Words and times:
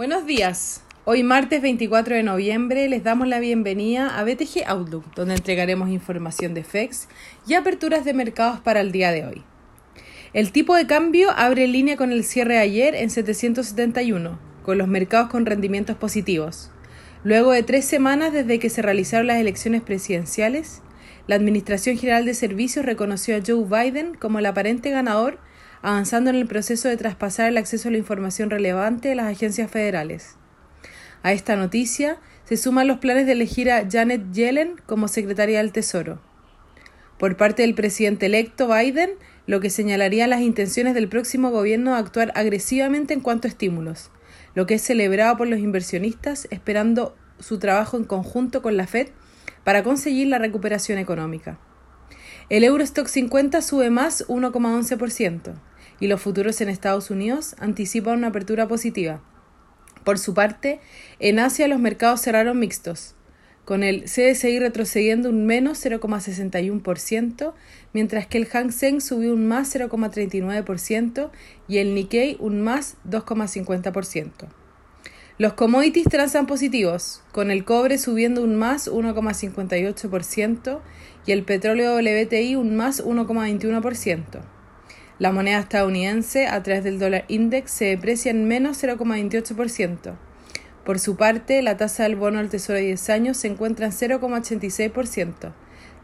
Buenos 0.00 0.24
días. 0.24 0.82
Hoy 1.04 1.22
martes 1.22 1.60
24 1.60 2.16
de 2.16 2.22
noviembre 2.22 2.88
les 2.88 3.04
damos 3.04 3.28
la 3.28 3.38
bienvenida 3.38 4.18
a 4.18 4.24
BTG 4.24 4.66
Outlook, 4.66 5.04
donde 5.14 5.34
entregaremos 5.34 5.90
información 5.90 6.54
de 6.54 6.64
FEX 6.64 7.06
y 7.46 7.52
aperturas 7.52 8.02
de 8.06 8.14
mercados 8.14 8.60
para 8.60 8.80
el 8.80 8.92
día 8.92 9.12
de 9.12 9.26
hoy. 9.26 9.42
El 10.32 10.52
tipo 10.52 10.74
de 10.74 10.86
cambio 10.86 11.28
abre 11.36 11.66
línea 11.66 11.98
con 11.98 12.12
el 12.12 12.24
cierre 12.24 12.56
ayer 12.56 12.94
en 12.94 13.10
771, 13.10 14.38
con 14.62 14.78
los 14.78 14.88
mercados 14.88 15.28
con 15.28 15.44
rendimientos 15.44 15.96
positivos. 15.96 16.70
Luego 17.22 17.52
de 17.52 17.62
tres 17.62 17.84
semanas 17.84 18.32
desde 18.32 18.58
que 18.58 18.70
se 18.70 18.80
realizaron 18.80 19.26
las 19.26 19.36
elecciones 19.36 19.82
presidenciales, 19.82 20.80
la 21.26 21.34
Administración 21.34 21.98
General 21.98 22.24
de 22.24 22.32
Servicios 22.32 22.86
reconoció 22.86 23.36
a 23.36 23.42
Joe 23.46 23.66
Biden 23.66 24.14
como 24.14 24.38
el 24.38 24.46
aparente 24.46 24.88
ganador 24.88 25.40
avanzando 25.82 26.30
en 26.30 26.36
el 26.36 26.46
proceso 26.46 26.88
de 26.88 26.96
traspasar 26.96 27.48
el 27.48 27.56
acceso 27.56 27.88
a 27.88 27.92
la 27.92 27.98
información 27.98 28.50
relevante 28.50 29.08
de 29.08 29.14
las 29.14 29.26
agencias 29.26 29.70
federales. 29.70 30.36
A 31.22 31.32
esta 31.32 31.56
noticia 31.56 32.18
se 32.44 32.56
suman 32.56 32.88
los 32.88 32.98
planes 32.98 33.26
de 33.26 33.32
elegir 33.32 33.70
a 33.70 33.86
Janet 33.90 34.32
Yellen 34.32 34.80
como 34.86 35.08
secretaria 35.08 35.58
del 35.58 35.72
Tesoro. 35.72 36.20
Por 37.18 37.36
parte 37.36 37.62
del 37.62 37.74
presidente 37.74 38.26
electo 38.26 38.68
Biden, 38.68 39.10
lo 39.46 39.60
que 39.60 39.70
señalaría 39.70 40.26
las 40.26 40.40
intenciones 40.40 40.94
del 40.94 41.08
próximo 41.08 41.50
gobierno 41.50 41.92
de 41.92 41.98
actuar 41.98 42.32
agresivamente 42.34 43.14
en 43.14 43.20
cuanto 43.20 43.46
a 43.46 43.50
estímulos, 43.50 44.10
lo 44.54 44.66
que 44.66 44.74
es 44.74 44.82
celebrado 44.82 45.36
por 45.36 45.48
los 45.48 45.60
inversionistas 45.60 46.48
esperando 46.50 47.16
su 47.38 47.58
trabajo 47.58 47.96
en 47.96 48.04
conjunto 48.04 48.62
con 48.62 48.76
la 48.76 48.86
Fed 48.86 49.08
para 49.64 49.82
conseguir 49.82 50.28
la 50.28 50.38
recuperación 50.38 50.98
económica. 50.98 51.58
El 52.48 52.64
Eurostock 52.64 53.06
50 53.06 53.62
sube 53.62 53.90
más 53.90 54.26
1,11% 54.28 55.54
y 56.00 56.08
los 56.08 56.20
futuros 56.20 56.60
en 56.60 56.68
Estados 56.68 57.10
Unidos 57.10 57.54
anticipan 57.58 58.18
una 58.18 58.28
apertura 58.28 58.66
positiva. 58.66 59.22
Por 60.04 60.18
su 60.18 60.34
parte, 60.34 60.80
en 61.18 61.38
Asia 61.38 61.68
los 61.68 61.78
mercados 61.78 62.22
cerraron 62.22 62.58
mixtos, 62.58 63.14
con 63.66 63.84
el 63.84 64.04
CSI 64.04 64.58
retrocediendo 64.58 65.28
un 65.28 65.46
menos 65.46 65.84
0,61%, 65.84 67.52
mientras 67.92 68.26
que 68.26 68.38
el 68.38 68.46
Hang 68.46 68.72
Seng 68.72 69.00
subió 69.00 69.32
un 69.32 69.46
más 69.46 69.72
0,39% 69.74 71.30
y 71.68 71.78
el 71.78 71.94
Nikkei 71.94 72.36
un 72.40 72.62
más 72.62 72.96
2,50%. 73.08 74.48
Los 75.38 75.52
commodities 75.54 76.08
transan 76.08 76.46
positivos, 76.46 77.22
con 77.32 77.50
el 77.50 77.64
cobre 77.64 77.96
subiendo 77.96 78.42
un 78.42 78.56
más 78.56 78.90
1,58% 78.90 80.80
y 81.26 81.32
el 81.32 81.44
petróleo 81.44 81.94
WTI 81.94 82.56
un 82.56 82.76
más 82.76 83.04
1,21%. 83.04 84.40
La 85.20 85.32
moneda 85.32 85.58
estadounidense 85.58 86.46
a 86.46 86.62
través 86.62 86.82
del 86.82 86.98
dólar 86.98 87.26
index 87.28 87.70
se 87.72 87.84
deprecia 87.84 88.30
en 88.30 88.48
menos 88.48 88.82
0,28%. 88.82 90.14
Por 90.86 90.98
su 90.98 91.16
parte, 91.16 91.60
la 91.60 91.76
tasa 91.76 92.04
del 92.04 92.16
bono 92.16 92.38
al 92.38 92.48
tesoro 92.48 92.78
de 92.78 92.86
10 92.86 93.10
años 93.10 93.36
se 93.36 93.48
encuentra 93.48 93.84
en 93.84 93.92
0,86%, 93.92 95.52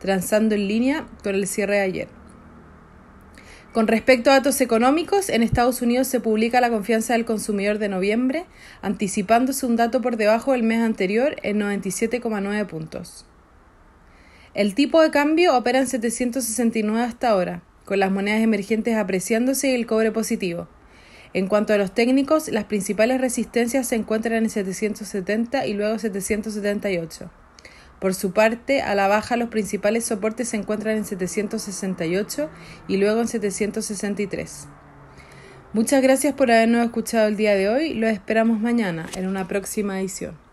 transando 0.00 0.54
en 0.54 0.68
línea 0.68 1.06
con 1.24 1.34
el 1.34 1.46
cierre 1.46 1.76
de 1.76 1.80
ayer. 1.80 2.08
Con 3.72 3.86
respecto 3.86 4.28
a 4.30 4.34
datos 4.34 4.60
económicos, 4.60 5.30
en 5.30 5.42
Estados 5.42 5.80
Unidos 5.80 6.08
se 6.08 6.20
publica 6.20 6.60
la 6.60 6.68
confianza 6.68 7.14
del 7.14 7.24
consumidor 7.24 7.78
de 7.78 7.88
noviembre, 7.88 8.44
anticipándose 8.82 9.64
un 9.64 9.76
dato 9.76 10.02
por 10.02 10.18
debajo 10.18 10.52
del 10.52 10.62
mes 10.62 10.82
anterior 10.82 11.36
en 11.42 11.58
97,9 11.58 12.66
puntos. 12.66 13.24
El 14.52 14.74
tipo 14.74 15.00
de 15.00 15.10
cambio 15.10 15.56
opera 15.56 15.78
en 15.78 15.86
769 15.86 17.02
hasta 17.02 17.30
ahora, 17.30 17.62
con 17.86 18.00
las 18.00 18.10
monedas 18.10 18.42
emergentes 18.42 18.96
apreciándose 18.96 19.70
y 19.70 19.74
el 19.74 19.86
cobre 19.86 20.12
positivo. 20.12 20.68
En 21.32 21.46
cuanto 21.46 21.72
a 21.72 21.78
los 21.78 21.94
técnicos, 21.94 22.48
las 22.48 22.64
principales 22.64 23.20
resistencias 23.20 23.88
se 23.88 23.94
encuentran 23.94 24.44
en 24.44 24.50
770 24.50 25.66
y 25.66 25.72
luego 25.72 25.98
778. 25.98 27.30
Por 28.00 28.14
su 28.14 28.32
parte, 28.32 28.82
a 28.82 28.94
la 28.94 29.08
baja 29.08 29.36
los 29.36 29.48
principales 29.48 30.04
soportes 30.04 30.48
se 30.48 30.58
encuentran 30.58 30.96
en 30.96 31.04
768 31.04 32.50
y 32.88 32.98
luego 32.98 33.20
en 33.20 33.28
763. 33.28 34.68
Muchas 35.72 36.02
gracias 36.02 36.34
por 36.34 36.50
habernos 36.50 36.84
escuchado 36.84 37.28
el 37.28 37.36
día 37.36 37.54
de 37.54 37.68
hoy. 37.68 37.94
Los 37.94 38.10
esperamos 38.10 38.60
mañana 38.60 39.06
en 39.16 39.26
una 39.26 39.48
próxima 39.48 40.00
edición. 40.00 40.45